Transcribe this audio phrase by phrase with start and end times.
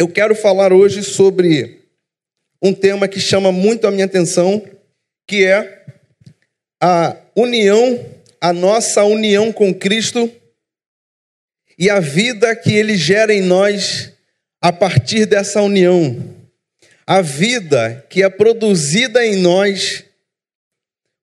[0.00, 1.82] eu quero falar hoje sobre
[2.62, 4.66] um tema que chama muito a minha atenção,
[5.26, 5.84] que é
[6.82, 8.02] a união,
[8.40, 10.32] a nossa união com Cristo
[11.78, 14.10] e a vida que ele gera em nós
[14.58, 16.34] a partir dessa união.
[17.06, 20.02] A vida que é produzida em nós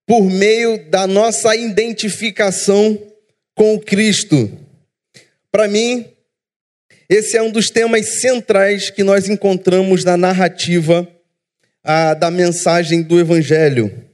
[0.05, 3.01] por meio da nossa identificação
[3.55, 4.51] com Cristo.
[5.51, 6.05] Para mim,
[7.09, 11.07] esse é um dos temas centrais que nós encontramos na narrativa
[11.81, 14.05] a, da mensagem do Evangelho.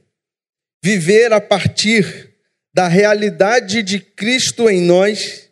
[0.82, 2.34] Viver a partir
[2.72, 5.50] da realidade de Cristo em nós,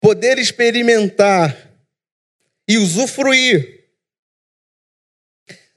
[0.00, 1.56] poder experimentar
[2.68, 3.84] e usufruir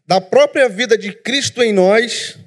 [0.06, 2.38] da própria vida de Cristo em nós,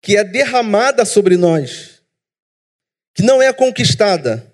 [0.00, 2.02] que é derramada sobre nós,
[3.14, 4.52] que não é conquistada,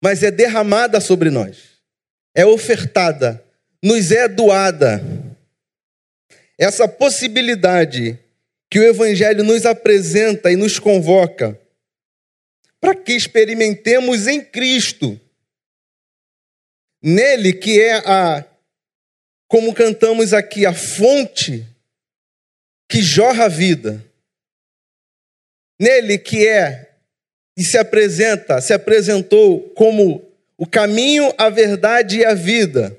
[0.00, 1.71] mas é derramada sobre nós
[2.34, 3.42] é ofertada,
[3.82, 5.02] nos é doada.
[6.58, 8.18] Essa possibilidade
[8.70, 11.58] que o Evangelho nos apresenta e nos convoca
[12.80, 15.20] para que experimentemos em Cristo,
[17.02, 18.44] nele que é a,
[19.46, 21.66] como cantamos aqui, a fonte
[22.88, 24.04] que jorra a vida,
[25.80, 26.96] nele que é
[27.56, 30.31] e se apresenta, se apresentou como
[30.62, 32.96] o caminho, a verdade e a vida.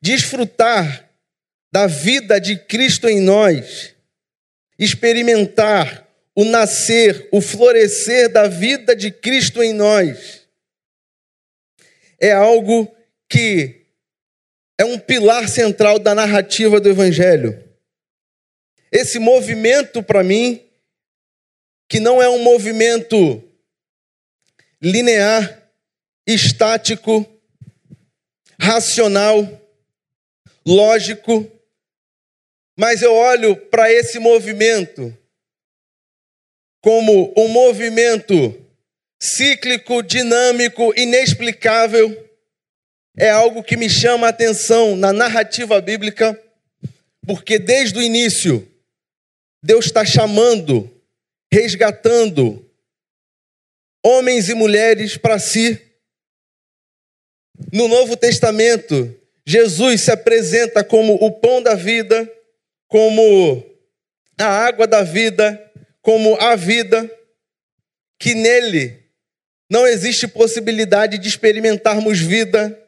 [0.00, 1.10] Desfrutar
[1.70, 3.94] da vida de Cristo em nós,
[4.78, 10.48] experimentar o nascer, o florescer da vida de Cristo em nós,
[12.18, 12.90] é algo
[13.28, 13.82] que
[14.78, 17.62] é um pilar central da narrativa do Evangelho.
[18.90, 20.66] Esse movimento, para mim,
[21.86, 23.44] que não é um movimento
[24.80, 25.65] linear,
[26.26, 27.24] estático,
[28.58, 29.60] racional,
[30.66, 31.50] lógico,
[32.76, 35.16] mas eu olho para esse movimento
[36.82, 38.64] como um movimento
[39.20, 42.24] cíclico, dinâmico, inexplicável.
[43.16, 46.40] É algo que me chama a atenção na narrativa bíblica,
[47.26, 48.70] porque desde o início,
[49.62, 50.90] Deus está chamando,
[51.52, 52.64] resgatando
[54.04, 55.85] homens e mulheres para si
[57.72, 62.30] no Novo Testamento, Jesus se apresenta como o pão da vida,
[62.88, 63.64] como
[64.38, 65.62] a água da vida,
[66.02, 67.10] como a vida,
[68.18, 69.04] que nele
[69.68, 72.78] não existe possibilidade de experimentarmos vida.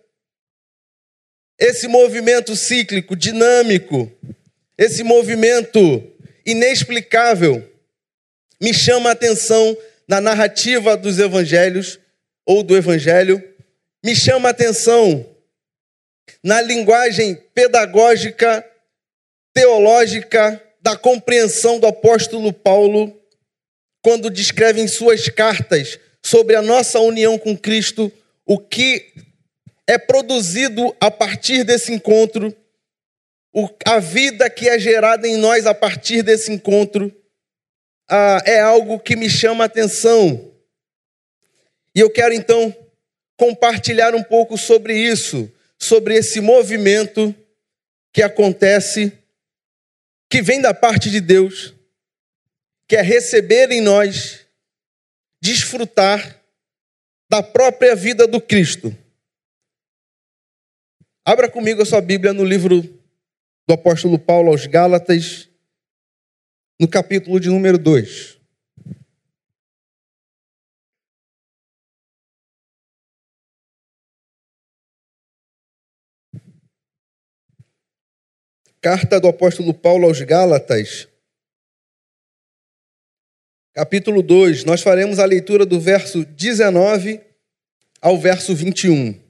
[1.59, 4.11] Esse movimento cíclico, dinâmico,
[4.77, 6.03] esse movimento
[6.47, 7.69] inexplicável,
[8.61, 11.99] me chama a atenção na narrativa dos evangelhos
[12.47, 13.43] ou do evangelho
[14.05, 15.27] me chama a atenção
[16.43, 18.65] na linguagem pedagógica,
[19.53, 23.21] teológica da compreensão do apóstolo Paulo,
[24.03, 28.13] quando descreve em suas cartas sobre a nossa união com Cristo,
[28.47, 29.13] o que
[29.87, 32.55] é produzido a partir desse encontro,
[33.85, 37.13] a vida que é gerada em nós a partir desse encontro,
[38.45, 40.55] é algo que me chama a atenção.
[41.95, 42.75] E eu quero então
[43.39, 47.33] compartilhar um pouco sobre isso, sobre esse movimento
[48.13, 49.17] que acontece,
[50.29, 51.73] que vem da parte de Deus,
[52.89, 54.45] que é receber em nós,
[55.41, 56.43] desfrutar
[57.31, 58.95] da própria vida do Cristo.
[61.25, 62.83] Abra comigo a sua Bíblia no livro
[63.69, 65.49] do apóstolo Paulo aos Gálatas,
[66.81, 68.38] no capítulo de número 2.
[78.81, 81.09] Carta do apóstolo Paulo aos Gálatas,
[83.73, 84.63] capítulo 2.
[84.63, 87.21] Nós faremos a leitura do verso 19
[88.01, 89.21] ao verso 21.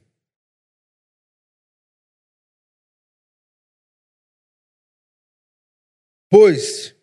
[6.29, 6.95] Pois,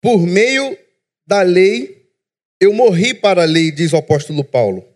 [0.00, 0.78] por meio
[1.26, 2.08] da lei,
[2.60, 4.86] eu morri para a lei, diz o apóstolo Paulo,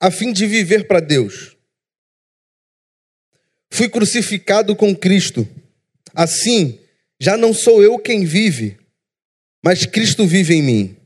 [0.00, 1.54] a fim de viver para Deus.
[3.74, 5.48] Fui crucificado com Cristo.
[6.14, 6.78] Assim,
[7.20, 8.78] já não sou eu quem vive,
[9.64, 10.96] mas Cristo vive em mim.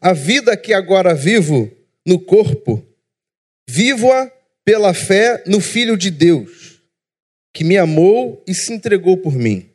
[0.00, 1.70] A vida que agora vivo
[2.06, 2.82] no corpo,
[3.68, 4.32] vivo-a
[4.64, 6.80] pela fé no Filho de Deus,
[7.52, 9.68] que me amou e se entregou por mim.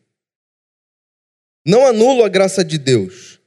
[1.64, 3.40] Não anulo a graça de Deus,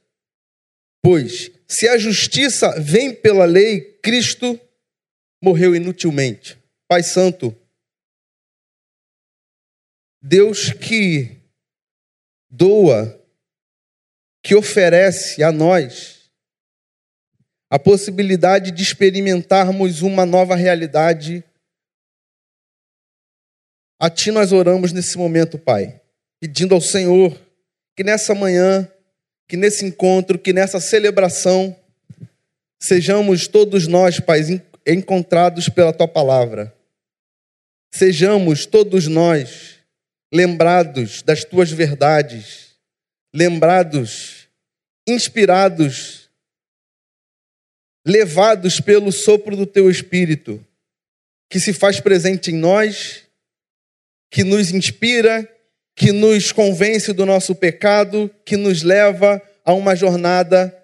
[1.01, 4.57] pois se a justiça vem pela lei, Cristo
[5.43, 6.61] morreu inutilmente
[6.91, 7.55] Pai Santo,
[10.21, 11.41] Deus que
[12.47, 13.19] doa,
[14.43, 16.21] que oferece a nós
[17.71, 21.41] a possibilidade de experimentarmos uma nova realidade.
[23.97, 26.01] A Ti nós oramos nesse momento, Pai,
[26.39, 27.39] pedindo ao Senhor
[27.95, 28.91] que nessa manhã,
[29.47, 31.75] que nesse encontro, que nessa celebração,
[32.77, 34.41] sejamos todos nós, Pai,
[34.85, 36.75] encontrados pela Tua palavra.
[37.93, 39.80] Sejamos todos nós
[40.33, 42.75] lembrados das Tuas verdades,
[43.33, 44.47] lembrados,
[45.07, 46.29] inspirados,
[48.05, 50.65] levados pelo sopro do Teu Espírito,
[51.49, 53.23] que se faz presente em nós,
[54.31, 55.47] que nos inspira,
[55.95, 60.75] que nos convence do nosso pecado, que nos leva a uma jornada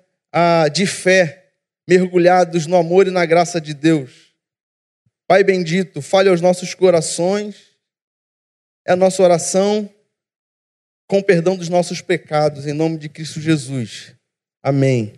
[0.74, 1.46] de fé
[1.88, 4.34] mergulhados no amor e na graça de Deus.
[5.26, 7.56] Pai bendito, fale aos nossos corações,
[8.88, 9.94] é a nossa oração
[11.06, 14.16] com perdão dos nossos pecados, em nome de Cristo Jesus.
[14.64, 15.14] Amém.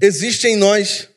[0.00, 1.08] Existe em nós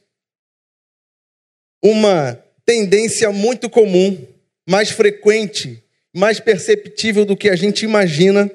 [1.82, 2.34] uma
[2.66, 4.28] tendência muito comum,
[4.68, 5.84] mais frequente,
[6.14, 8.52] mais perceptível do que a gente imagina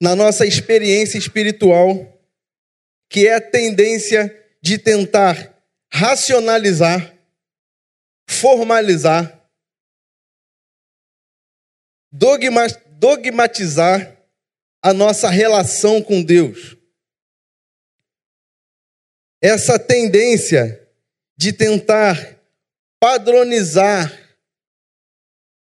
[0.00, 2.20] na nossa experiência espiritual,
[3.08, 5.54] que é a tendência de tentar
[5.90, 7.15] racionalizar,
[8.28, 9.48] formalizar,
[12.98, 14.16] dogmatizar
[14.82, 16.76] a nossa relação com Deus.
[19.42, 20.88] Essa tendência
[21.36, 22.40] de tentar
[22.98, 24.12] padronizar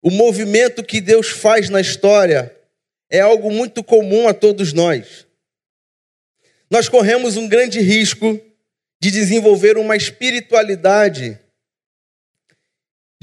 [0.02, 2.54] o movimento que Deus faz na história
[3.10, 5.26] é algo muito comum a todos nós.
[6.70, 8.40] Nós corremos um grande risco
[9.00, 11.38] de desenvolver uma espiritualidade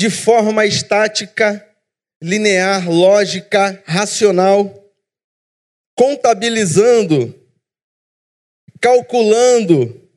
[0.01, 1.63] de forma estática,
[2.19, 4.91] linear, lógica, racional,
[5.95, 7.39] contabilizando,
[8.81, 10.09] calculando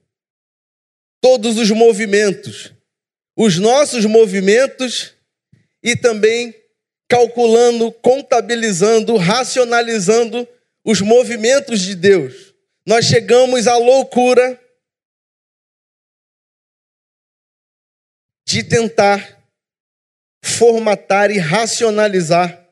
[1.21, 2.73] todos os movimentos,
[3.37, 5.15] os nossos movimentos
[5.83, 6.55] e também
[7.07, 10.49] calculando, contabilizando, racionalizando
[10.83, 12.55] os movimentos de Deus.
[12.87, 14.59] Nós chegamos à loucura
[18.49, 19.44] de tentar
[20.57, 22.69] formatar e racionalizar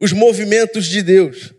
[0.00, 1.52] os movimentos de Deus.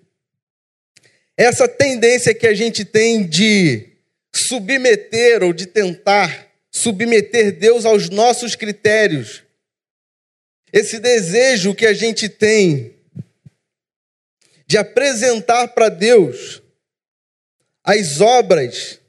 [1.38, 3.89] Essa tendência que a gente tem de
[4.36, 9.45] submeter ou de tentar submeter Deus aos nossos critérios
[10.75, 12.94] esse desejo que a gente tem
[14.68, 16.62] de apresentar para Deus
[17.81, 19.00] as obras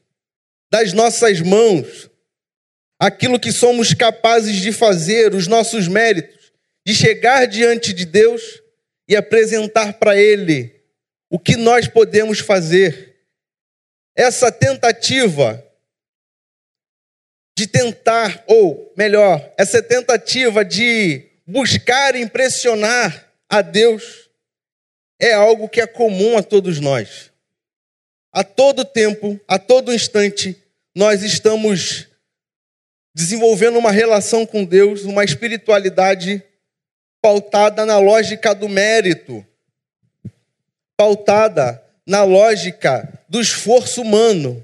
[0.70, 2.08] das nossas mãos,
[2.98, 6.52] aquilo que somos capazes de fazer, os nossos méritos,
[6.86, 8.62] de chegar diante de Deus
[9.08, 10.74] e apresentar para Ele
[11.30, 13.16] o que nós podemos fazer.
[14.14, 15.62] Essa tentativa
[17.56, 24.28] de tentar, ou melhor, essa tentativa de buscar impressionar a Deus
[25.18, 27.32] é algo que é comum a todos nós.
[28.32, 30.62] A todo tempo, a todo instante,
[30.94, 32.08] nós estamos
[33.16, 36.42] desenvolvendo uma relação com Deus, uma espiritualidade
[37.22, 39.42] pautada na lógica do mérito,
[40.98, 44.62] pautada na lógica do esforço humano.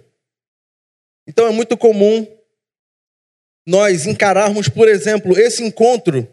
[1.26, 2.26] Então é muito comum
[3.66, 6.28] nós encararmos, por exemplo, esse encontro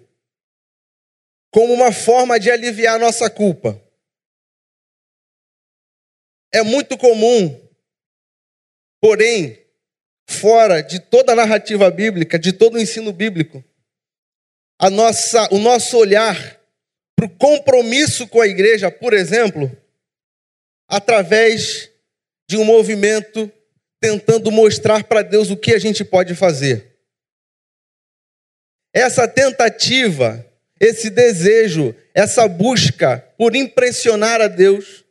[1.49, 3.81] como uma forma de aliviar nossa culpa.
[6.51, 7.65] É muito comum,
[8.99, 9.68] porém,
[10.29, 13.63] fora de toda a narrativa bíblica, de todo o ensino bíblico,
[14.77, 16.59] a nossa, o nosso olhar
[17.15, 19.71] para o compromisso com a igreja, por exemplo,
[20.87, 21.89] através
[22.49, 23.51] de um movimento
[23.99, 26.97] tentando mostrar para Deus o que a gente pode fazer.
[28.93, 30.45] Essa tentativa
[30.79, 35.03] esse desejo, essa busca por impressionar a Deus,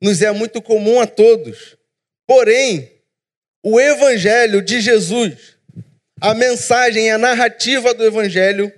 [0.00, 1.76] nos é muito comum a todos.
[2.26, 2.90] Porém,
[3.62, 5.56] o Evangelho de Jesus,
[6.20, 8.72] a mensagem, a narrativa do Evangelho,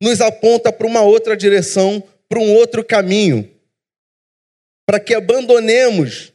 [0.00, 3.48] nos aponta para uma outra direção, para um outro caminho,
[4.86, 6.32] para que abandonemos,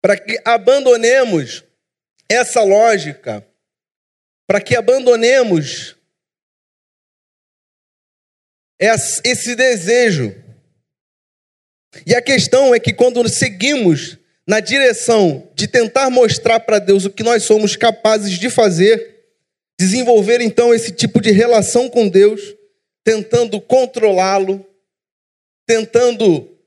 [0.00, 1.64] para que abandonemos
[2.28, 3.44] essa lógica
[4.48, 5.94] para que abandonemos
[8.80, 10.34] esse desejo.
[12.06, 17.10] E a questão é que quando seguimos na direção de tentar mostrar para Deus o
[17.10, 19.26] que nós somos capazes de fazer,
[19.78, 22.40] desenvolver então esse tipo de relação com Deus,
[23.04, 24.66] tentando controlá-lo,
[25.66, 26.58] tentando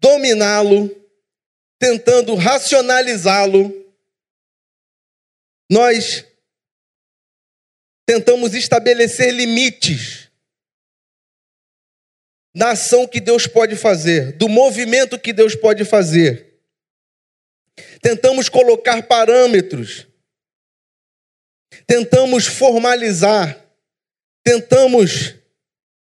[0.00, 0.90] dominá-lo,
[1.78, 3.72] tentando racionalizá-lo,
[5.70, 6.24] nós
[8.06, 10.25] tentamos estabelecer limites
[12.56, 16.54] da ação que Deus pode fazer, do movimento que Deus pode fazer.
[18.00, 20.06] Tentamos colocar parâmetros,
[21.86, 23.62] tentamos formalizar,
[24.42, 25.34] tentamos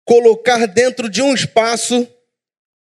[0.06, 2.08] colocar dentro de um espaço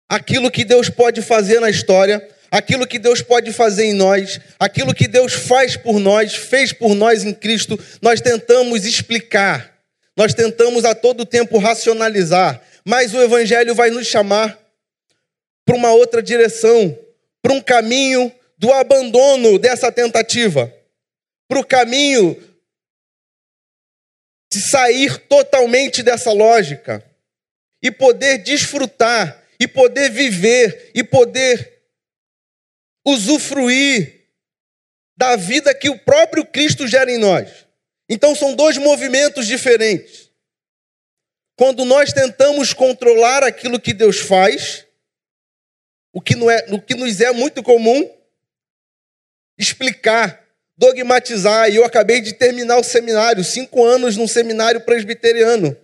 [0.08, 4.94] aquilo que Deus pode fazer na história, aquilo que Deus pode fazer em nós, aquilo
[4.94, 9.82] que Deus faz por nós, fez por nós em Cristo, nós tentamos explicar,
[10.16, 14.60] nós tentamos a todo tempo racionalizar, mas o Evangelho vai nos chamar
[15.66, 16.98] para uma outra direção,
[17.42, 20.74] para um caminho do abandono dessa tentativa,
[21.48, 22.42] para o caminho
[24.52, 27.04] de sair totalmente dessa lógica
[27.82, 31.84] e poder desfrutar, e poder viver, e poder
[33.06, 34.28] usufruir
[35.18, 37.66] da vida que o próprio Cristo gera em nós.
[38.10, 40.30] Então são dois movimentos diferentes.
[41.56, 44.86] Quando nós tentamos controlar aquilo que Deus faz,
[46.12, 48.10] o que, não é, o que nos é muito comum,
[49.58, 50.44] explicar,
[50.78, 51.70] dogmatizar.
[51.70, 55.76] E eu acabei de terminar o seminário, cinco anos num seminário presbiteriano.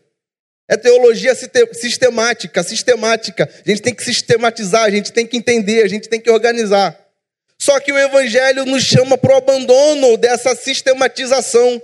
[0.68, 1.34] É teologia
[1.74, 3.50] sistemática, sistemática.
[3.66, 6.98] A gente tem que sistematizar, a gente tem que entender, a gente tem que organizar.
[7.58, 11.82] Só que o Evangelho nos chama para o abandono dessa sistematização.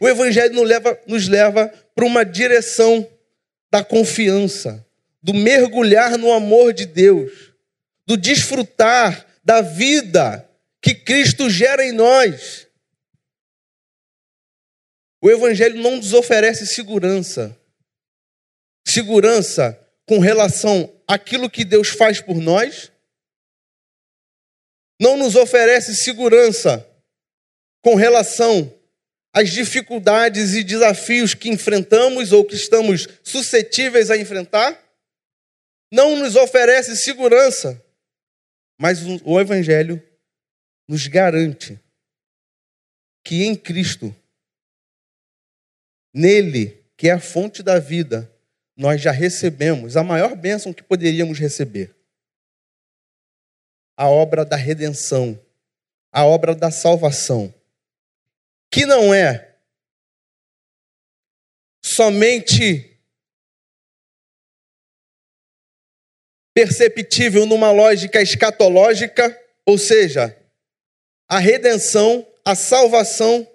[0.00, 3.08] O Evangelho nos leva, nos leva para uma direção
[3.70, 4.86] da confiança,
[5.22, 7.52] do mergulhar no amor de Deus,
[8.06, 10.48] do desfrutar da vida
[10.82, 12.66] que Cristo gera em nós.
[15.22, 17.58] O Evangelho não nos oferece segurança.
[18.86, 22.92] Segurança com relação àquilo que Deus faz por nós,
[25.00, 26.88] não nos oferece segurança
[27.82, 28.72] com relação
[29.36, 34.82] às dificuldades e desafios que enfrentamos ou que estamos suscetíveis a enfrentar,
[35.92, 37.84] não nos oferece segurança,
[38.80, 40.02] mas o Evangelho
[40.88, 41.78] nos garante
[43.22, 44.16] que em Cristo,
[46.14, 48.32] nele, que é a fonte da vida,
[48.74, 51.94] nós já recebemos a maior bênção que poderíamos receber:
[53.98, 55.38] a obra da redenção,
[56.10, 57.52] a obra da salvação,
[58.70, 59.56] que não é
[61.84, 63.00] somente
[66.54, 70.36] perceptível numa lógica escatológica, ou seja,
[71.28, 73.46] a redenção, a salvação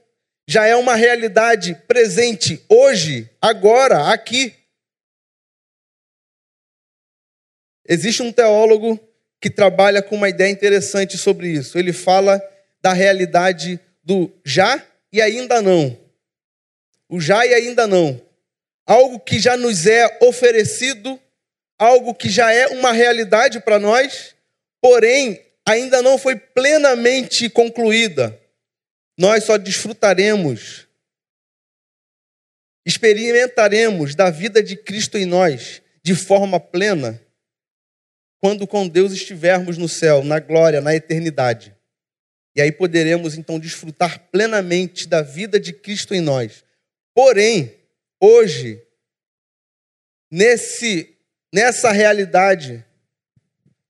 [0.48, 4.56] já é uma realidade presente hoje, agora, aqui.
[7.88, 9.00] Existe um teólogo
[9.41, 11.77] que trabalha com uma ideia interessante sobre isso.
[11.77, 12.41] Ele fala
[12.82, 15.98] da realidade do já e ainda não.
[17.10, 18.22] O já e ainda não.
[18.86, 21.20] Algo que já nos é oferecido,
[21.77, 24.36] algo que já é uma realidade para nós,
[24.82, 28.39] porém ainda não foi plenamente concluída.
[29.18, 30.88] Nós só desfrutaremos,
[32.86, 37.22] experimentaremos da vida de Cristo em nós de forma plena
[38.41, 41.75] quando com Deus estivermos no céu, na glória, na eternidade.
[42.55, 46.63] E aí poderemos então desfrutar plenamente da vida de Cristo em nós.
[47.13, 47.74] Porém,
[48.20, 48.81] hoje,
[50.29, 51.17] nesse
[51.53, 52.86] nessa realidade,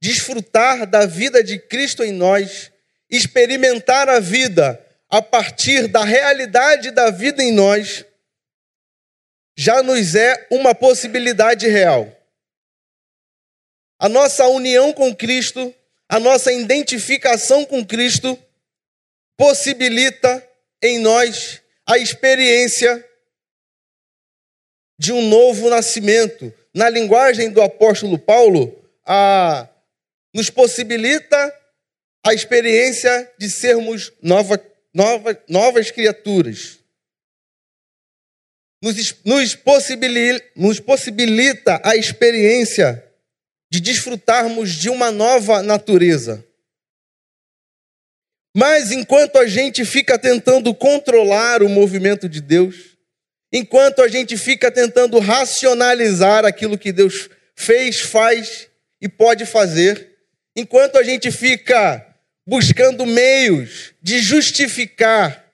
[0.01, 2.72] desfrutar da vida de Cristo em nós,
[3.10, 8.06] experimentar a vida a partir da realidade da vida em nós,
[9.56, 12.12] já nos é uma possibilidade real.
[14.00, 15.74] A nossa união com Cristo,
[16.10, 18.41] a nossa identificação com Cristo,
[19.41, 20.48] possibilita
[20.83, 23.03] em nós a experiência
[25.00, 26.53] de um novo nascimento.
[26.71, 28.71] Na linguagem do apóstolo Paulo,
[29.03, 29.67] a,
[30.31, 31.60] nos possibilita
[32.24, 36.77] a experiência de sermos nova, nova, novas criaturas.
[38.79, 43.03] Nos, nos, possibilita, nos possibilita a experiência
[43.71, 46.45] de desfrutarmos de uma nova natureza.
[48.55, 52.98] Mas enquanto a gente fica tentando controlar o movimento de Deus,
[53.51, 58.67] enquanto a gente fica tentando racionalizar aquilo que Deus fez, faz
[59.00, 60.17] e pode fazer,
[60.55, 62.05] enquanto a gente fica
[62.46, 65.50] buscando meios de justificar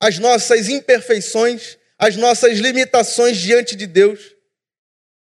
[0.00, 4.36] as nossas imperfeições, as nossas limitações diante de Deus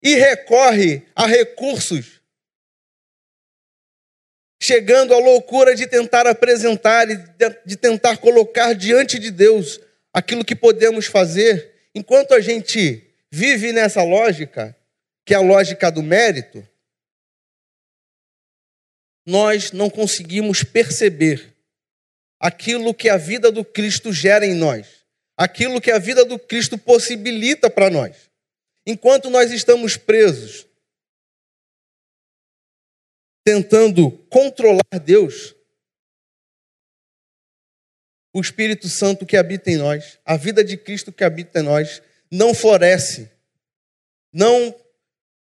[0.03, 2.14] e recorre a recursos,
[4.65, 7.17] chegando à loucura de tentar apresentar e
[7.65, 9.79] de tentar colocar diante de Deus
[10.11, 14.75] aquilo que podemos fazer, enquanto a gente vive nessa lógica,
[15.23, 16.67] que é a lógica do mérito,
[19.23, 21.53] nós não conseguimos perceber
[22.39, 24.87] aquilo que a vida do Cristo gera em nós,
[25.37, 28.15] aquilo que a vida do Cristo possibilita para nós.
[28.85, 30.65] Enquanto nós estamos presos,
[33.45, 35.55] tentando controlar Deus,
[38.33, 42.01] o Espírito Santo que habita em nós, a vida de Cristo que habita em nós,
[42.29, 43.31] não floresce,
[44.33, 44.75] não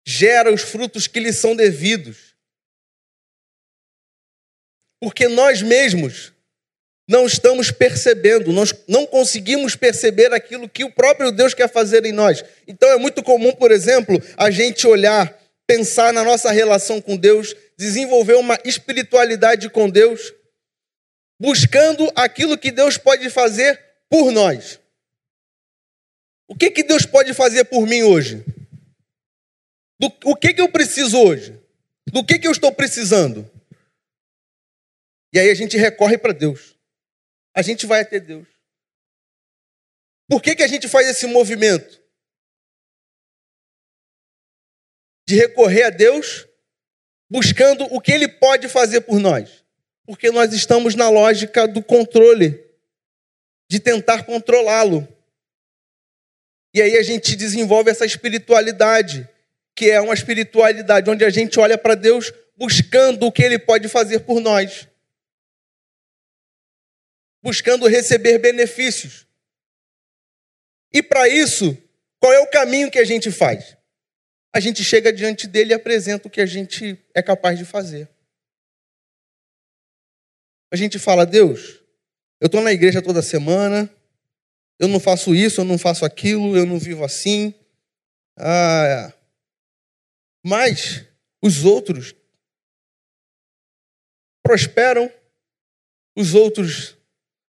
[0.05, 2.35] gera os frutos que lhe são devidos.
[5.01, 6.31] Porque nós mesmos
[7.09, 12.11] não estamos percebendo, nós não conseguimos perceber aquilo que o próprio Deus quer fazer em
[12.11, 12.43] nós.
[12.67, 17.55] Então é muito comum, por exemplo, a gente olhar, pensar na nossa relação com Deus,
[17.77, 20.33] desenvolver uma espiritualidade com Deus,
[21.39, 23.79] buscando aquilo que Deus pode fazer
[24.09, 24.79] por nós.
[26.47, 28.43] O que, que Deus pode fazer por mim hoje?
[29.99, 31.59] Do, o que, que eu preciso hoje?
[32.07, 33.49] Do que, que eu estou precisando?
[35.33, 36.77] E aí a gente recorre para Deus
[37.57, 38.47] a gente vai até Deus.
[40.29, 41.99] Por que, que a gente faz esse movimento?
[45.27, 46.47] De recorrer a Deus,
[47.29, 49.63] buscando o que Ele pode fazer por nós.
[50.05, 52.63] Porque nós estamos na lógica do controle,
[53.69, 55.07] de tentar controlá-lo.
[56.73, 59.27] E aí a gente desenvolve essa espiritualidade,
[59.75, 63.87] que é uma espiritualidade onde a gente olha para Deus buscando o que Ele pode
[63.87, 64.87] fazer por nós
[67.47, 69.25] buscando receber benefícios.
[70.91, 71.77] E para isso,
[72.19, 73.76] qual é o caminho que a gente faz?
[74.57, 78.09] A gente chega diante dele e apresenta o que a gente é capaz de fazer.
[80.73, 81.79] A gente fala, Deus,
[82.41, 83.87] eu estou na igreja toda semana,
[84.79, 87.53] eu não faço isso, eu não faço aquilo, eu não vivo assim.
[88.35, 89.13] Ah,
[90.43, 91.05] mas
[91.39, 92.15] os outros
[94.41, 95.13] prosperam,
[96.15, 96.97] os outros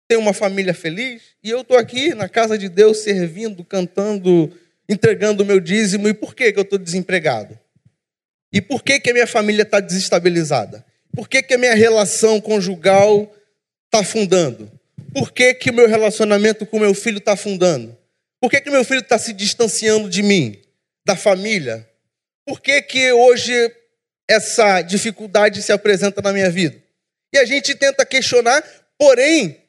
[0.08, 4.52] tem uma família feliz, e eu estou aqui na casa de Deus servindo, cantando,
[4.88, 7.58] entregando o meu dízimo, e por que, que eu estou desempregado?
[8.52, 10.84] E por que, que a minha família está desestabilizada?
[11.14, 13.34] Por que, que a minha relação conjugal
[13.86, 14.70] está afundando?
[15.12, 17.96] Por que, que o meu relacionamento com meu filho está afundando?
[18.40, 20.60] Por que, que meu filho está se distanciando de mim,
[21.04, 21.88] da família?
[22.44, 23.52] Por que, que hoje
[24.28, 26.76] essa dificuldade se apresenta na minha vida?
[27.32, 28.62] E a gente tenta questionar,
[28.98, 29.60] porém,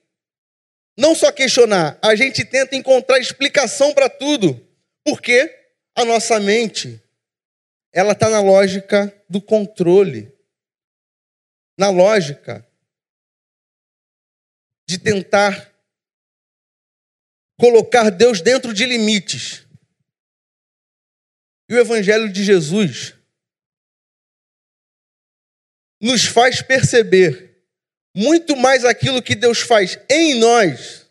[0.98, 4.67] não só questionar, a gente tenta encontrar explicação para tudo.
[5.08, 7.02] Porque a nossa mente,
[7.94, 10.30] ela está na lógica do controle.
[11.80, 12.68] Na lógica
[14.86, 15.74] de tentar
[17.58, 19.66] colocar Deus dentro de limites.
[21.70, 23.16] E o Evangelho de Jesus
[26.02, 27.66] nos faz perceber
[28.14, 31.10] muito mais aquilo que Deus faz em nós,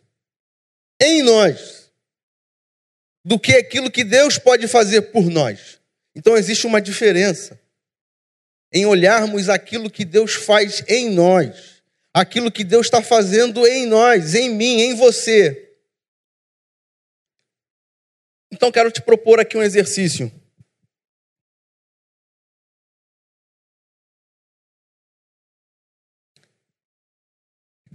[1.01, 1.86] em nós,
[3.27, 5.81] do que aquilo que Deus pode fazer por nós.
[6.15, 7.61] Então existe uma diferença
[8.73, 11.83] em olharmos aquilo que Deus faz em nós,
[12.15, 15.75] aquilo que Deus está fazendo em nós, em mim, em você.
[18.53, 20.31] Então quero te propor aqui um exercício.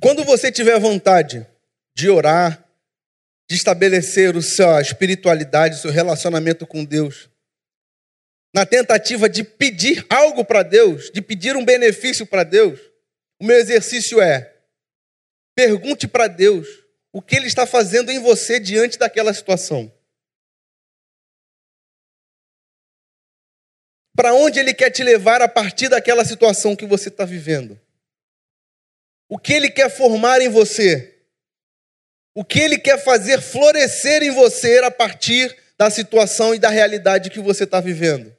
[0.01, 1.47] Quando você tiver vontade
[1.95, 2.60] de orar,
[3.51, 7.29] de estabelecer a sua espiritualidade, o seu relacionamento com Deus,
[8.55, 12.79] na tentativa de pedir algo para Deus, de pedir um benefício para Deus,
[13.41, 14.55] o meu exercício é:
[15.53, 16.65] pergunte para Deus
[17.11, 19.93] o que Ele está fazendo em você diante daquela situação.
[24.15, 27.77] Para onde Ele quer te levar a partir daquela situação que você está vivendo?
[29.27, 31.10] O que Ele quer formar em você,
[32.33, 37.29] o que Ele quer fazer florescer em você a partir da situação e da realidade
[37.29, 38.35] que você está vivendo.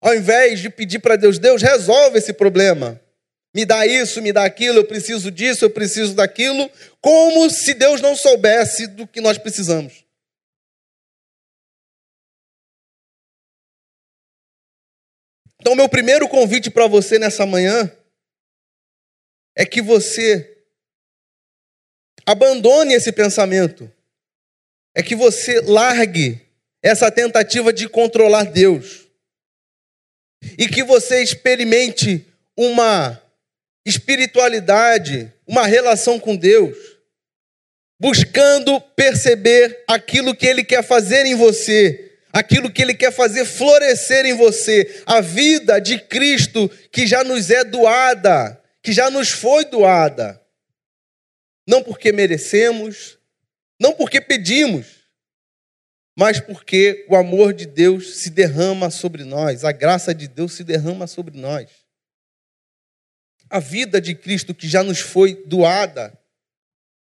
[0.00, 3.00] Ao invés de pedir para Deus, Deus resolve esse problema.
[3.54, 6.70] Me dá isso, me dá aquilo, eu preciso disso, eu preciso daquilo,
[7.00, 10.04] como se Deus não soubesse do que nós precisamos.
[15.60, 17.88] Então, meu primeiro convite para você nessa manhã
[19.54, 20.51] é que você
[22.26, 23.90] abandone esse pensamento,
[24.94, 26.40] é que você largue
[26.82, 29.06] essa tentativa de controlar Deus
[30.58, 33.20] e que você experimente uma
[33.86, 36.76] espiritualidade, uma relação com Deus,
[38.00, 44.26] buscando perceber aquilo que Ele quer fazer em você, aquilo que Ele quer fazer florescer
[44.26, 49.64] em você, a vida de Cristo que já nos é doada, que já nos foi
[49.64, 50.41] doada.
[51.66, 53.18] Não porque merecemos,
[53.80, 55.02] não porque pedimos,
[56.16, 60.64] mas porque o amor de Deus se derrama sobre nós, a graça de Deus se
[60.64, 61.70] derrama sobre nós.
[63.48, 66.18] A vida de Cristo que já nos foi doada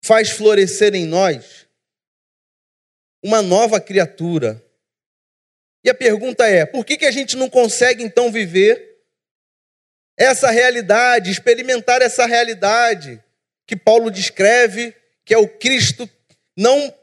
[0.02, 1.66] faz florescer em nós
[3.22, 4.62] uma nova criatura.
[5.84, 9.02] E a pergunta é: por que, que a gente não consegue então viver
[10.16, 13.22] essa realidade, experimentar essa realidade
[13.66, 16.08] que Paulo descreve, que é o Cristo,
[16.56, 16.94] não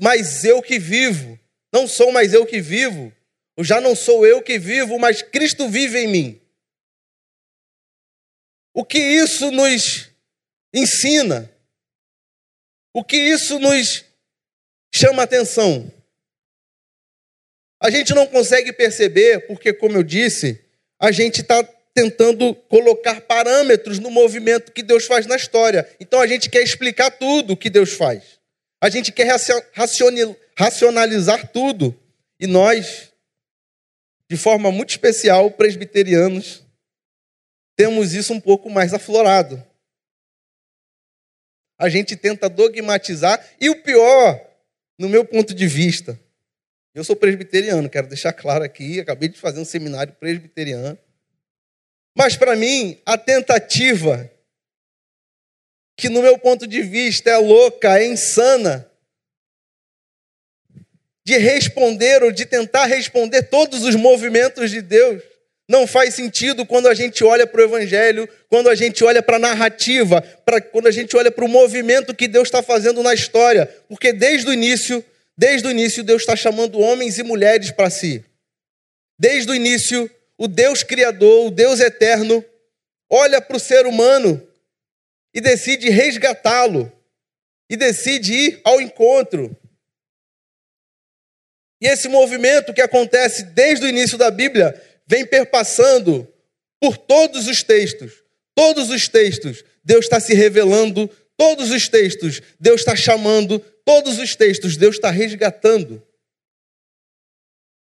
[0.00, 1.38] mais eu que vivo,
[1.72, 3.12] não sou mais eu que vivo,
[3.60, 6.40] já não sou eu que vivo, mas Cristo vive em mim.
[8.72, 10.10] O que isso nos
[10.74, 11.50] ensina?
[12.92, 14.04] O que isso nos
[14.92, 15.92] chama atenção?
[17.80, 20.64] A gente não consegue perceber, porque, como eu disse,
[20.98, 21.62] a gente está
[21.94, 25.88] tentando colocar parâmetros no movimento que Deus faz na história.
[26.00, 28.40] Então a gente quer explicar tudo o que Deus faz.
[28.82, 29.28] A gente quer
[30.56, 31.98] racionalizar tudo.
[32.38, 33.12] E nós,
[34.28, 36.64] de forma muito especial, presbiterianos,
[37.76, 39.64] temos isso um pouco mais aflorado.
[41.78, 44.40] A gente tenta dogmatizar, e o pior,
[44.98, 46.18] no meu ponto de vista,
[46.94, 50.98] eu sou presbiteriano, quero deixar claro aqui, acabei de fazer um seminário presbiteriano.
[52.16, 54.30] Mas para mim, a tentativa
[55.96, 58.90] que no meu ponto de vista é louca, é insana,
[61.24, 65.22] de responder ou de tentar responder todos os movimentos de Deus.
[65.66, 69.36] Não faz sentido quando a gente olha para o Evangelho, quando a gente olha para
[69.36, 73.14] a narrativa, pra, quando a gente olha para o movimento que Deus está fazendo na
[73.14, 75.02] história, porque desde o início,
[75.36, 78.22] desde o início, Deus está chamando homens e mulheres para si.
[79.18, 82.44] Desde o início, o Deus Criador, o Deus Eterno,
[83.10, 84.46] olha para o ser humano
[85.32, 86.92] e decide resgatá-lo,
[87.68, 89.56] e decide ir ao encontro.
[91.80, 96.26] E esse movimento que acontece desde o início da Bíblia vem perpassando
[96.80, 98.22] por todos os textos.
[98.54, 104.36] Todos os textos, Deus está se revelando, todos os textos, Deus está chamando, todos os
[104.36, 106.02] textos, Deus está resgatando.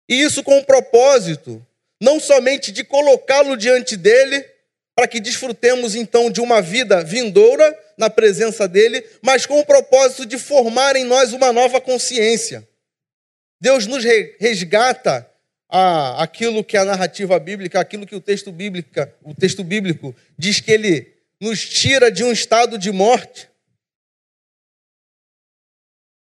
[0.10, 1.66] E isso com o propósito,
[2.06, 4.46] não somente de colocá-lo diante dele,
[4.94, 10.24] para que desfrutemos então de uma vida vindoura na presença dele, mas com o propósito
[10.24, 12.66] de formar em nós uma nova consciência.
[13.60, 14.04] Deus nos
[14.40, 15.28] resgata
[15.68, 18.88] a, aquilo que a narrativa bíblica, aquilo que o texto bíblico,
[19.24, 23.50] o texto bíblico diz que ele nos tira de um estado de morte,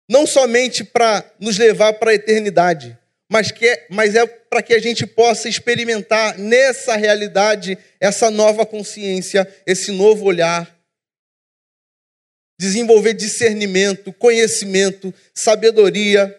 [0.09, 2.97] não somente para nos levar para a eternidade,
[3.33, 8.67] mas, que é, mas é para que a gente possa experimentar nessa realidade essa nova
[8.67, 10.79] consciência, esse novo olhar,
[12.61, 16.39] desenvolver discernimento, conhecimento, sabedoria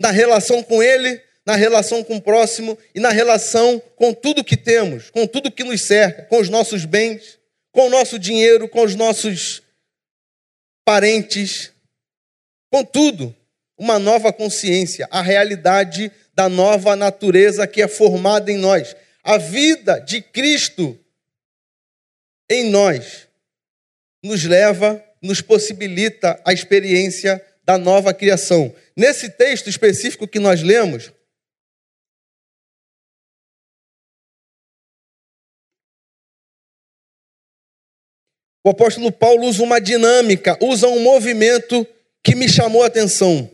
[0.00, 4.56] na relação com Ele, na relação com o próximo e na relação com tudo que
[4.56, 7.38] temos, com tudo que nos cerca, com os nossos bens,
[7.70, 9.62] com o nosso dinheiro, com os nossos
[10.84, 11.70] parentes,
[12.68, 13.32] com tudo
[13.82, 18.94] uma nova consciência, a realidade da nova natureza que é formada em nós.
[19.24, 20.96] A vida de Cristo
[22.48, 23.26] em nós
[24.22, 28.72] nos leva, nos possibilita a experiência da nova criação.
[28.96, 31.10] Nesse texto específico que nós lemos,
[38.64, 41.84] o apóstolo Paulo usa uma dinâmica, usa um movimento
[42.22, 43.50] que me chamou a atenção.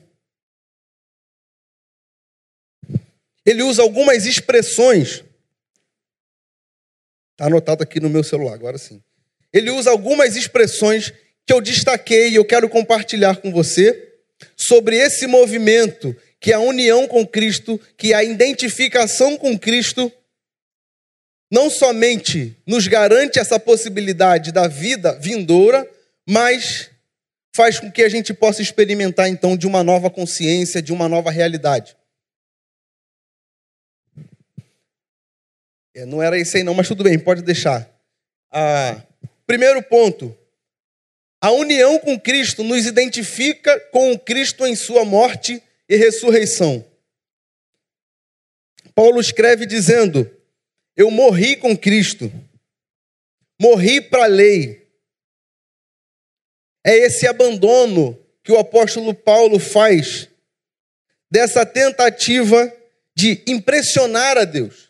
[3.48, 5.24] Ele usa algumas expressões.
[7.32, 9.02] Está anotado aqui no meu celular, agora sim.
[9.50, 11.14] Ele usa algumas expressões
[11.46, 14.16] que eu destaquei e eu quero compartilhar com você
[14.54, 20.12] sobre esse movimento que é a união com Cristo, que é a identificação com Cristo,
[21.50, 25.88] não somente nos garante essa possibilidade da vida vindoura,
[26.28, 26.90] mas
[27.56, 31.30] faz com que a gente possa experimentar então de uma nova consciência, de uma nova
[31.30, 31.96] realidade.
[36.06, 37.88] Não era esse aí não, mas tudo bem, pode deixar.
[38.50, 39.02] Ah,
[39.46, 40.36] primeiro ponto.
[41.40, 46.84] A união com Cristo nos identifica com o Cristo em sua morte e ressurreição.
[48.94, 50.28] Paulo escreve dizendo:
[50.96, 52.32] Eu morri com Cristo,
[53.60, 54.88] morri para a lei.
[56.84, 60.28] É esse abandono que o apóstolo Paulo faz
[61.30, 62.72] dessa tentativa
[63.16, 64.87] de impressionar a Deus.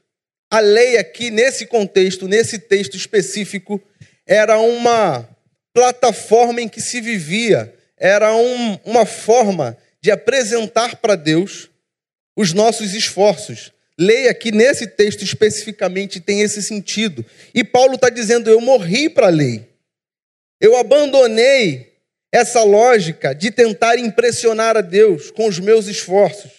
[0.51, 3.83] A lei aqui, nesse contexto, nesse texto específico,
[4.27, 5.29] era uma
[5.73, 11.69] plataforma em que se vivia, era um, uma forma de apresentar para Deus
[12.37, 13.73] os nossos esforços.
[13.99, 17.27] Leia aqui nesse texto especificamente tem esse sentido.
[17.53, 19.69] E Paulo está dizendo: Eu morri para a lei.
[20.61, 21.93] Eu abandonei
[22.33, 26.58] essa lógica de tentar impressionar a Deus com os meus esforços,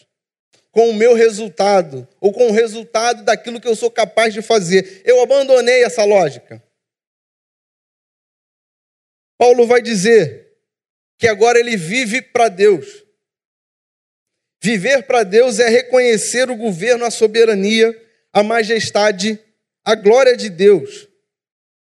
[0.72, 5.02] com o meu resultado, ou com o resultado daquilo que eu sou capaz de fazer.
[5.04, 6.64] Eu abandonei essa lógica.
[9.38, 10.54] Paulo vai dizer
[11.18, 13.04] que agora ele vive para Deus.
[14.62, 17.94] Viver para Deus é reconhecer o governo, a soberania,
[18.32, 19.40] a majestade,
[19.84, 21.08] a glória de Deus.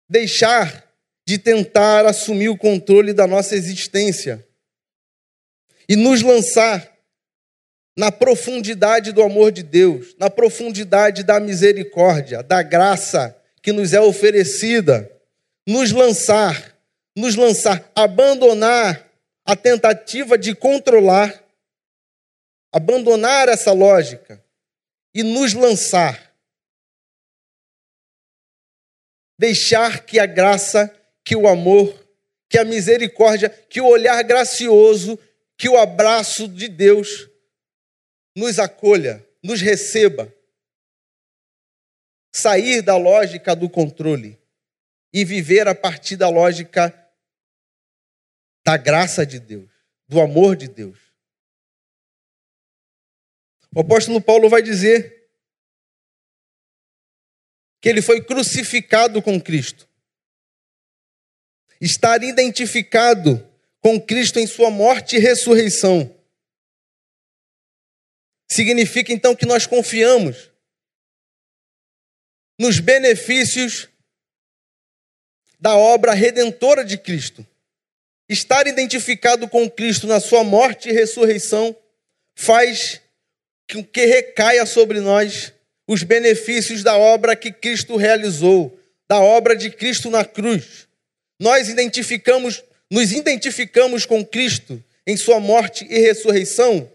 [0.08, 0.84] Deixar
[1.26, 4.46] de tentar assumir o controle da nossa existência
[5.88, 6.93] e nos lançar
[7.96, 14.00] na profundidade do amor de Deus, na profundidade da misericórdia, da graça que nos é
[14.00, 15.10] oferecida,
[15.66, 16.76] nos lançar,
[17.16, 19.08] nos lançar, abandonar
[19.44, 21.44] a tentativa de controlar
[22.74, 24.44] abandonar essa lógica
[25.14, 26.34] e nos lançar.
[29.38, 30.92] Deixar que a graça,
[31.24, 32.04] que o amor,
[32.48, 35.16] que a misericórdia, que o olhar gracioso,
[35.56, 37.28] que o abraço de Deus
[38.34, 40.32] nos acolha, nos receba.
[42.32, 44.40] Sair da lógica do controle
[45.12, 46.92] e viver a partir da lógica
[48.64, 49.70] da graça de Deus,
[50.08, 50.98] do amor de Deus.
[53.72, 55.30] O apóstolo Paulo vai dizer
[57.80, 59.88] que ele foi crucificado com Cristo.
[61.80, 63.46] Estar identificado
[63.80, 66.13] com Cristo em sua morte e ressurreição
[68.48, 70.50] significa então que nós confiamos
[72.58, 73.88] nos benefícios
[75.58, 77.46] da obra redentora de Cristo.
[78.28, 81.76] Estar identificado com Cristo na sua morte e ressurreição
[82.34, 83.00] faz
[83.66, 85.52] que recaia sobre nós
[85.86, 88.78] os benefícios da obra que Cristo realizou,
[89.08, 90.88] da obra de Cristo na cruz.
[91.38, 96.90] Nós identificamos, nos identificamos com Cristo em sua morte e ressurreição.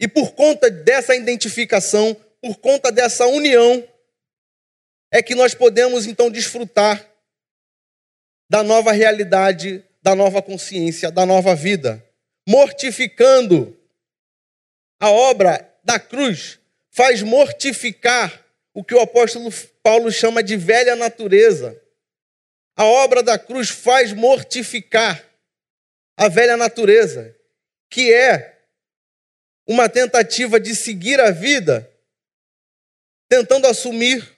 [0.00, 3.86] E por conta dessa identificação, por conta dessa união,
[5.10, 7.04] é que nós podemos então desfrutar
[8.50, 12.04] da nova realidade, da nova consciência, da nova vida,
[12.48, 13.76] mortificando
[15.00, 16.58] a obra da cruz
[16.90, 19.50] faz mortificar o que o apóstolo
[19.82, 21.80] Paulo chama de velha natureza.
[22.76, 25.24] A obra da cruz faz mortificar
[26.16, 27.34] a velha natureza,
[27.90, 28.57] que é
[29.68, 31.88] uma tentativa de seguir a vida
[33.28, 34.36] tentando assumir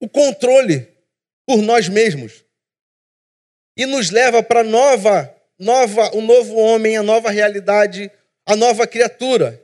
[0.00, 0.92] o controle
[1.46, 2.44] por nós mesmos
[3.76, 8.10] e nos leva para nova nova, o novo homem, a nova realidade,
[8.44, 9.62] a nova criatura,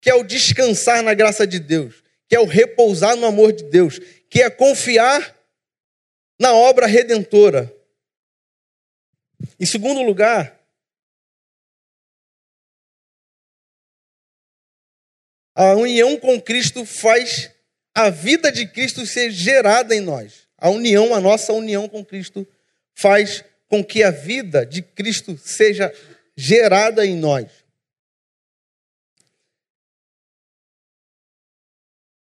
[0.00, 3.64] que é o descansar na graça de Deus, que é o repousar no amor de
[3.64, 3.98] Deus,
[4.30, 5.36] que é confiar
[6.38, 7.72] na obra redentora.
[9.58, 10.53] Em segundo lugar,
[15.54, 17.50] a união com Cristo faz
[17.94, 20.48] a vida de Cristo ser gerada em nós.
[20.58, 22.46] A união, a nossa união com Cristo,
[22.94, 25.92] faz com que a vida de Cristo seja
[26.36, 27.50] gerada em nós.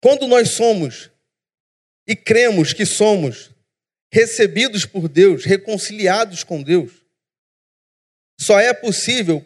[0.01, 1.11] Quando nós somos
[2.07, 3.51] e cremos que somos
[4.11, 7.03] recebidos por Deus, reconciliados com Deus,
[8.39, 9.45] só é possível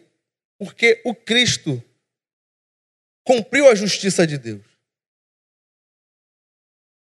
[0.60, 1.84] porque o Cristo
[3.24, 4.62] cumpriu a justiça de Deus.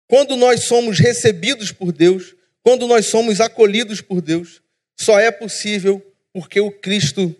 [0.07, 4.61] Quando nós somos recebidos por Deus, quando nós somos acolhidos por Deus,
[4.99, 7.35] só é possível porque o Cristo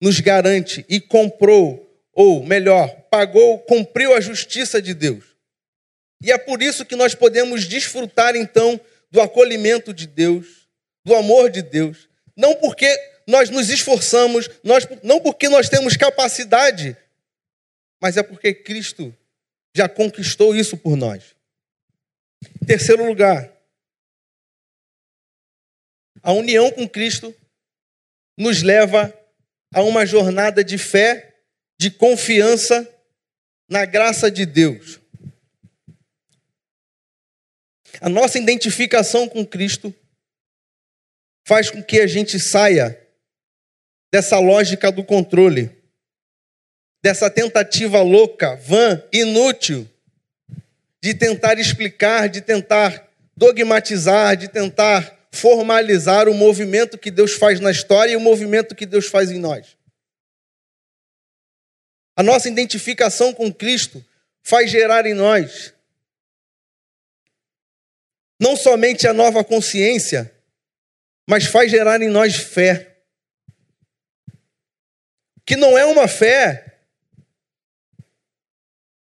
[0.00, 5.24] nos garante e comprou, ou melhor, pagou, cumpriu a justiça de Deus.
[6.22, 10.68] E é por isso que nós podemos desfrutar então do acolhimento de Deus,
[11.04, 12.88] do amor de Deus, não porque
[13.26, 16.96] nós nos esforçamos, nós, não porque nós temos capacidade
[18.00, 19.14] mas é porque Cristo
[19.76, 21.34] já conquistou isso por nós.
[22.62, 23.52] Em terceiro lugar,
[26.22, 27.34] a união com Cristo
[28.36, 29.14] nos leva
[29.72, 31.42] a uma jornada de fé,
[31.78, 32.88] de confiança
[33.68, 34.98] na graça de Deus.
[38.00, 39.94] A nossa identificação com Cristo
[41.46, 42.96] faz com que a gente saia
[44.12, 45.79] dessa lógica do controle,
[47.02, 49.88] dessa tentativa louca, vã, inútil,
[51.02, 57.70] de tentar explicar, de tentar dogmatizar, de tentar formalizar o movimento que Deus faz na
[57.70, 59.76] história e o movimento que Deus faz em nós.
[62.16, 64.04] A nossa identificação com Cristo
[64.42, 65.72] faz gerar em nós
[68.40, 70.34] não somente a nova consciência,
[71.28, 72.96] mas faz gerar em nós fé.
[75.44, 76.69] Que não é uma fé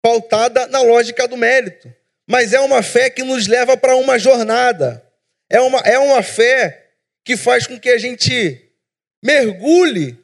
[0.01, 1.93] pautada na lógica do mérito,
[2.27, 5.05] mas é uma fé que nos leva para uma jornada.
[5.49, 8.73] É uma, é uma fé que faz com que a gente
[9.23, 10.17] mergulhe.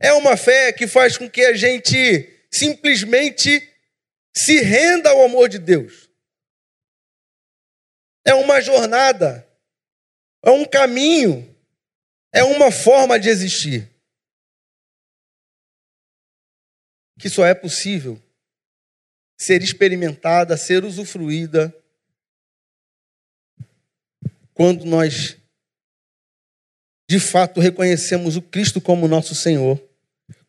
[0.00, 3.68] É uma fé que faz com que a gente simplesmente
[4.34, 6.10] se renda ao amor de Deus.
[8.24, 9.46] É uma jornada,
[10.44, 11.54] é um caminho,
[12.32, 13.88] é uma forma de existir.
[17.18, 18.20] Que só é possível
[19.42, 21.74] ser experimentada, ser usufruída,
[24.54, 25.36] quando nós
[27.08, 29.82] de fato reconhecemos o Cristo como nosso Senhor,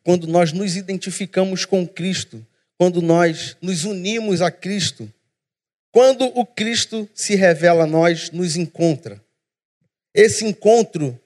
[0.02, 2.46] quando nós nos identificamos com Cristo,
[2.78, 5.12] quando nós nos unimos a Cristo,
[5.90, 9.22] quando o Cristo se revela a nós, nos encontra.
[10.14, 11.20] Esse encontro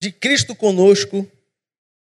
[0.00, 1.26] de Cristo conosco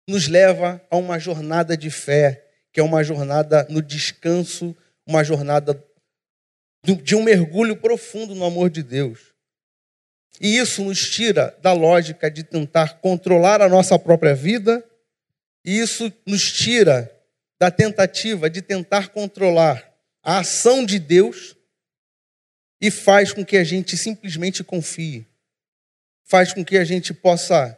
[0.07, 2.46] nos leva a uma jornada de fé,
[2.77, 5.83] que é uma jornada no descanso, uma jornada
[6.83, 9.33] de um mergulho profundo no amor de Deus.
[10.39, 14.87] E isso nos tira da lógica de tentar controlar a nossa própria vida,
[15.65, 17.11] e isso nos tira
[17.59, 21.55] da tentativa de tentar controlar a ação de Deus
[22.79, 25.25] e faz com que a gente simplesmente confie.
[26.25, 27.75] Faz com que a gente possa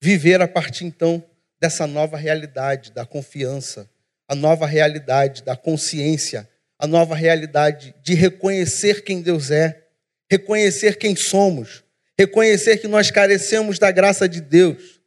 [0.00, 1.20] viver a partir então
[1.58, 3.90] dessa nova realidade da confiança,
[4.30, 9.88] a nova realidade da consciência, a nova realidade de reconhecer quem Deus é,
[10.30, 11.82] reconhecer quem somos,
[12.16, 15.00] reconhecer que nós carecemos da graça de Deus.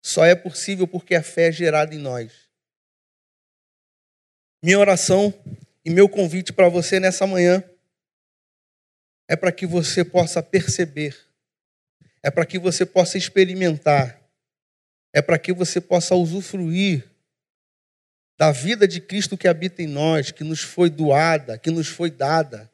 [0.00, 2.32] Só é possível porque a fé é gerada em nós.
[4.62, 5.34] Minha oração
[5.84, 7.64] e meu convite para você nessa manhã
[9.26, 11.18] é para que você possa perceber,
[12.22, 14.22] é para que você possa experimentar,
[15.12, 17.15] é para que você possa usufruir
[18.38, 22.10] da vida de Cristo que habita em nós, que nos foi doada, que nos foi
[22.10, 22.70] dada.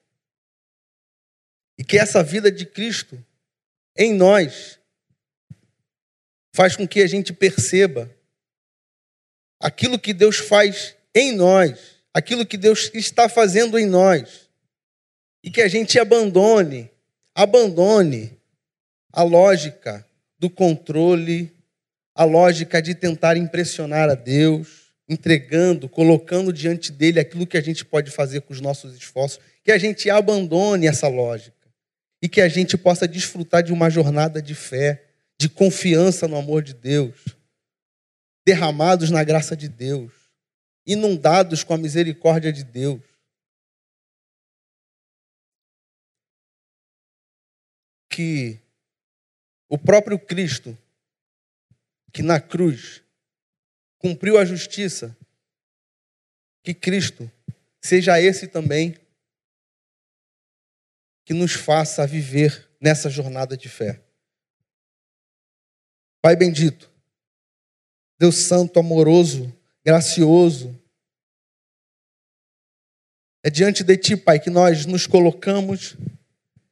[1.78, 3.24] E que essa vida de Cristo
[3.96, 4.78] em nós
[6.54, 8.10] faz com que a gente perceba
[9.60, 14.50] aquilo que Deus faz em nós, aquilo que Deus está fazendo em nós.
[15.44, 16.90] E que a gente abandone,
[17.34, 18.38] abandone
[19.12, 20.06] a lógica
[20.38, 21.54] do controle,
[22.14, 24.81] a lógica de tentar impressionar a Deus,
[25.12, 29.70] entregando, colocando diante dele aquilo que a gente pode fazer com os nossos esforços, que
[29.70, 31.56] a gente abandone essa lógica
[32.20, 35.04] e que a gente possa desfrutar de uma jornada de fé,
[35.38, 37.24] de confiança no amor de Deus,
[38.46, 40.12] derramados na graça de Deus,
[40.86, 43.02] inundados com a misericórdia de Deus.
[48.08, 48.58] Que
[49.68, 50.76] o próprio Cristo,
[52.12, 53.02] que na cruz
[54.02, 55.16] cumpriu a justiça,
[56.64, 57.30] que Cristo
[57.80, 58.98] seja esse também
[61.24, 64.02] que nos faça viver nessa jornada de fé.
[66.20, 66.90] Pai bendito,
[68.18, 70.76] Deus Santo, amoroso, gracioso,
[73.44, 75.96] é diante de Ti, Pai, que nós nos colocamos,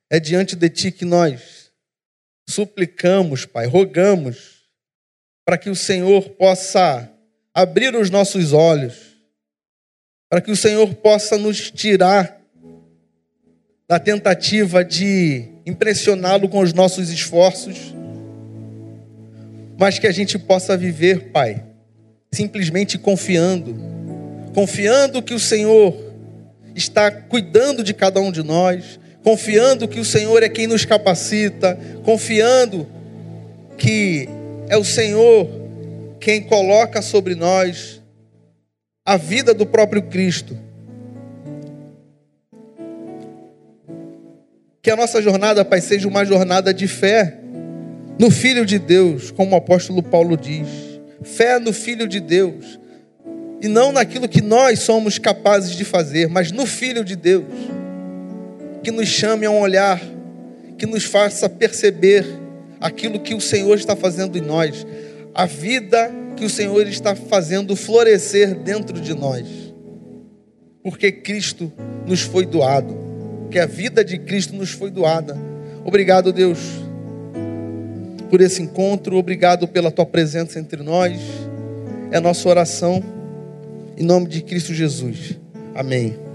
[0.09, 1.73] é diante de Ti que nós
[2.49, 4.69] suplicamos, Pai, rogamos,
[5.45, 7.13] para que o Senhor possa
[7.55, 8.95] abrir os nossos olhos,
[10.29, 12.41] para que o Senhor possa nos tirar
[13.89, 17.93] da tentativa de impressioná-lo com os nossos esforços,
[19.77, 21.65] mas que a gente possa viver, Pai,
[22.31, 23.75] simplesmente confiando,
[24.55, 25.97] confiando que o Senhor
[26.75, 31.77] está cuidando de cada um de nós, confiando que o Senhor é quem nos capacita,
[32.05, 32.87] confiando
[33.77, 34.29] que
[34.69, 35.60] é o Senhor
[36.21, 38.03] quem coloca sobre nós
[39.05, 40.57] a vida do próprio Cristo.
[44.83, 47.39] Que a nossa jornada, Pai, seja uma jornada de fé
[48.19, 50.69] no Filho de Deus, como o apóstolo Paulo diz.
[51.23, 52.79] Fé no Filho de Deus.
[53.63, 57.47] E não naquilo que nós somos capazes de fazer, mas no Filho de Deus.
[58.83, 60.01] Que nos chame a um olhar,
[60.79, 62.27] que nos faça perceber
[62.81, 64.87] aquilo que o Senhor está fazendo em nós,
[65.35, 69.47] a vida que o Senhor está fazendo florescer dentro de nós.
[70.83, 71.73] Porque Cristo
[72.07, 72.97] nos foi doado,
[73.51, 75.37] que a vida de Cristo nos foi doada.
[75.85, 76.59] Obrigado, Deus,
[78.31, 81.19] por esse encontro, obrigado pela tua presença entre nós.
[82.11, 83.03] É nossa oração
[83.97, 85.39] em nome de Cristo Jesus.
[85.75, 86.30] Amém.